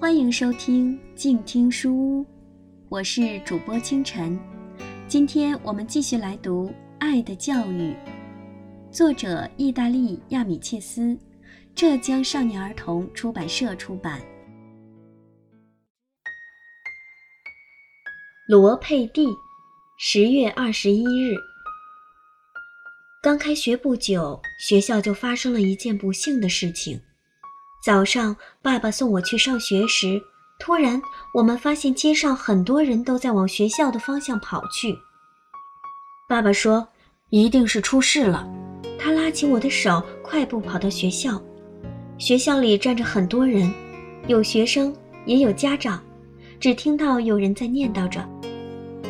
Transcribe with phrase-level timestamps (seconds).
[0.00, 2.26] 欢迎收听静听书屋，
[2.88, 4.40] 我是主播清晨。
[5.06, 6.68] 今天我们继续来读
[6.98, 7.92] 《爱的教育》，
[8.90, 11.18] 作者意大利亚米切斯，
[11.74, 14.22] 浙江少年儿童出版社出版。
[18.48, 19.26] 罗佩蒂，
[19.98, 21.36] 十月二十一日。
[23.22, 26.98] 刚开学不久，学校就发生了一件不幸的事情。
[27.82, 30.20] 早上，爸爸送我去上学时，
[30.58, 31.00] 突然
[31.32, 34.94] 我们发现街上很多人都在往学校的方向跑去。
[36.28, 36.86] 爸爸说
[37.30, 38.46] ：“一定是出事了。”
[39.00, 41.40] 他拉起我的手，快步跑到学校。
[42.18, 43.72] 学校里站着很多人，
[44.26, 46.02] 有学生，也有家长。
[46.60, 48.22] 只听到有人在念叨着：“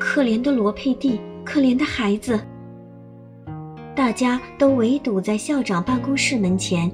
[0.00, 2.40] 可怜的罗佩蒂，可怜的孩子。”
[3.94, 6.90] 大家都围堵在校长办公室门前，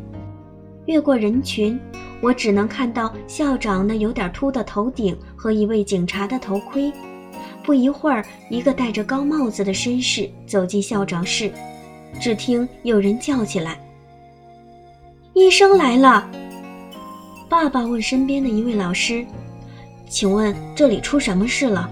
[0.90, 1.78] 越过人群，
[2.20, 6.92] 我只能看到校长那有点秃的头顶和一位警察的头盔。
[7.62, 11.52] 不一会儿，一个戴着高帽子的绅士走进校长室，
[12.20, 13.78] 只听有人叫起来
[15.32, 16.28] ：“医生来了！”
[17.48, 19.24] 爸爸问身边的一位老师
[20.10, 21.88] ：“请问这里出什么事了？”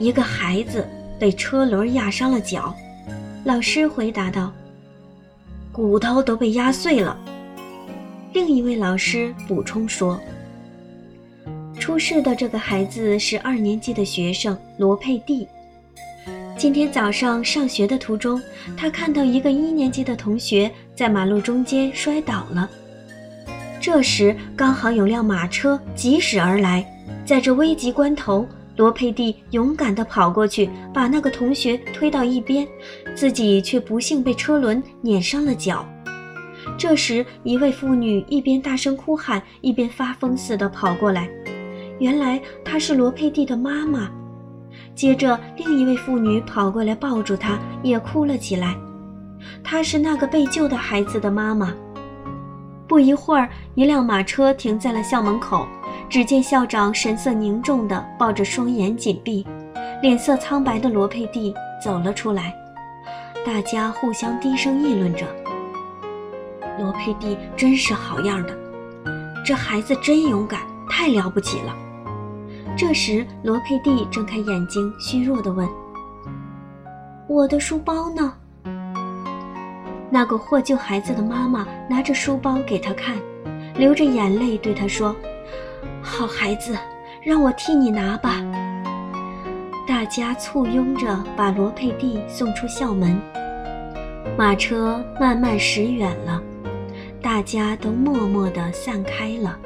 [0.00, 0.88] 一个孩子
[1.20, 2.74] 被车轮压伤了脚。
[3.44, 4.50] 老师回答道
[5.70, 7.14] ：“骨头都被压碎了。”
[8.34, 10.20] 另一位老师补充说
[11.78, 15.46] ：“出事的这个孩子是二年级的学生罗佩蒂。
[16.58, 18.42] 今天早上上学的途中，
[18.76, 22.68] 他看到一个一年级的同学在马路中间摔倒了。
[23.80, 26.84] 这时刚好有辆马车疾驶而来，
[27.24, 28.44] 在这危急关头。”
[28.76, 32.66] 罗佩蒂勇敢地跑过去，把那个同学推到一边，
[33.14, 35.88] 自己却不幸被车轮碾伤了脚。
[36.76, 41.28] 这时，一位妇女一边大声哭喊，一边发疯似的跑过来。
[41.98, 44.10] 原来她是罗佩蒂的妈妈。
[44.94, 48.76] 接着，另一位妇女跑过来抱住她，也哭了起来。
[49.62, 51.72] 她是那个被救的孩子的妈妈。
[52.86, 55.66] 不一会儿，一辆马车停在了校门口。
[56.08, 59.44] 只见校长神色凝重地抱着双眼紧闭、
[60.02, 61.52] 脸色苍白的罗佩蒂
[61.82, 62.54] 走了出来，
[63.44, 65.24] 大家互相低声议论着
[66.78, 68.56] ：“罗佩蒂真是好样的，
[69.44, 71.74] 这孩子真勇敢，太了不起了。”
[72.76, 75.68] 这时，罗佩蒂睁开眼睛，虚弱地问
[77.28, 78.34] ：“我的书包呢？”
[80.10, 83.16] 那个获救孩子的妈妈拿着书包给他看，
[83.76, 85.14] 流着眼泪对他说。
[86.02, 86.76] 好孩子，
[87.22, 88.42] 让我替你拿吧。
[89.86, 93.18] 大家簇拥着把罗佩蒂送出校门，
[94.36, 96.42] 马车慢慢驶远了，
[97.34, 99.58] 大家都默默地散开了。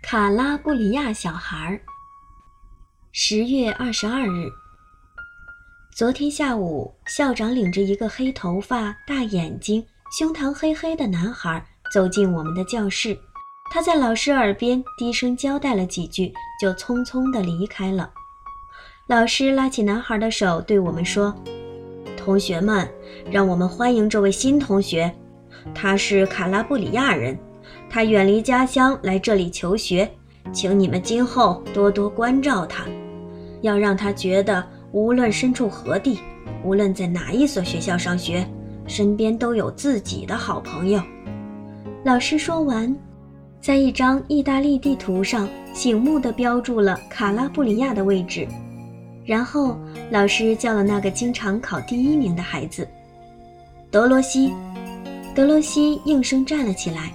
[0.00, 1.80] 卡拉布里亚小孩，
[3.10, 4.48] 十月二十二日。
[5.96, 9.84] 昨天下午，校长领着一个黑头发、大眼睛、
[10.16, 13.18] 胸膛黑黑的男孩走进我们的教室。
[13.72, 18.08] 他在老师耳边低声交代了几句，就匆匆地离开了。
[19.06, 21.34] 老师拉起男孩的手，对我们说
[22.16, 22.88] ：“同学们，
[23.30, 25.12] 让我们欢迎这位新同学。
[25.74, 27.38] 他是卡拉布里亚人，
[27.90, 30.10] 他远离家乡来这里求学，
[30.52, 32.86] 请你们今后多多关照他，
[33.60, 34.64] 要让他觉得。”
[34.94, 36.20] 无论身处何地，
[36.62, 38.46] 无论在哪一所学校上学，
[38.86, 41.02] 身边都有自己的好朋友。
[42.04, 42.96] 老师说完，
[43.60, 48.46] 在一张意大利地图上醒目地标注了卡拉布里亚的位置。
[49.24, 49.78] 然后，
[50.10, 52.86] 老师叫了那个经常考第一名的孩子，
[53.90, 54.52] 德罗西。
[55.34, 57.12] 德罗西应声站了起来，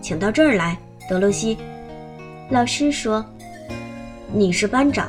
[0.00, 0.76] 请到这儿来，
[1.08, 1.56] 德罗西。
[2.50, 3.24] 老师说
[4.32, 5.08] ：“你是班长。”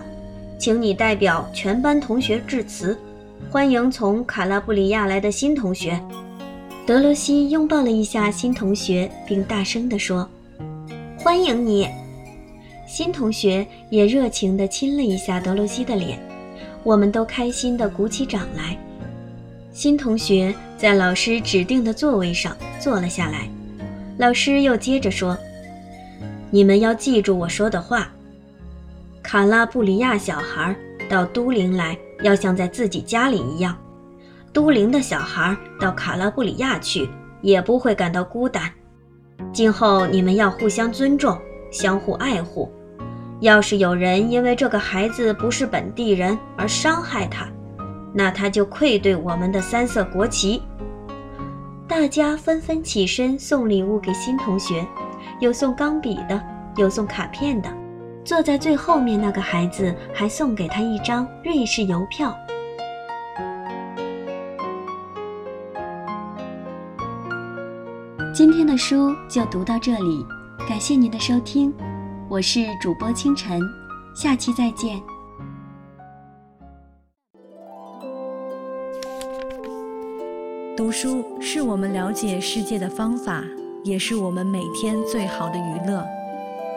[0.60, 3.00] 请你代表全班同学致辞，
[3.50, 5.98] 欢迎从卡拉布里亚来的新同学。
[6.86, 10.30] 德罗西拥抱了一下新同学，并大声地说
[11.18, 11.88] ：“欢迎你！”
[12.90, 16.20] 新同学也热情地亲了一下德罗西的脸。
[16.84, 18.76] 我们都开心地鼓起掌来。
[19.72, 23.48] 新同学在老师指定的座位上坐了下来。
[24.18, 25.38] 老师又接着说
[26.50, 28.12] ：“你们要记住我说的话。”
[29.22, 30.76] 卡拉布里亚小孩
[31.08, 33.76] 到都灵来，要像在自己家里一样；
[34.52, 37.08] 都灵的小孩到卡拉布里亚去，
[37.44, 38.64] 也不会感到孤单。
[39.54, 41.38] 今后你们要互相尊重，
[41.70, 42.68] 相互爱护。
[43.42, 47.48] 要是有人因为这个孩子不是本地人而伤害他，
[48.14, 50.62] 那他就愧对我们的三色国旗。
[51.88, 54.86] 大家纷纷起身送礼物给新同学，
[55.40, 56.42] 有送钢笔的，
[56.76, 57.70] 有送卡片的。
[58.26, 62.38] 坐在最后面那个孩子还送给他一张瑞士邮票。
[68.36, 70.26] 今天的书就读到这里，
[70.68, 71.74] 感谢您的收听，
[72.30, 73.60] 我是主播清晨，
[74.14, 75.02] 下期再见。
[80.78, 83.44] 读书是我们了解世界的方法，
[83.84, 86.06] 也是我们每天最好的娱乐。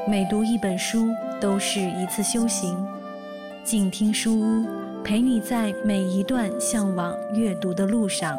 [0.08, 1.06] 每读一本书。
[1.38, 2.87] 都是一次修行，
[3.64, 4.64] 静听书屋，
[5.02, 8.38] 陪你在每一段向往阅读的路上。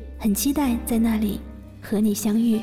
[0.21, 1.39] 很期待在那里
[1.81, 2.61] 和你相遇。